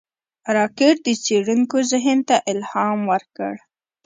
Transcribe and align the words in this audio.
راکټ 0.55 0.95
د 1.05 1.07
څېړونکو 1.23 1.77
ذهن 1.91 2.19
ته 2.27 2.35
الهام 2.51 2.99
ورکړ 3.11 3.53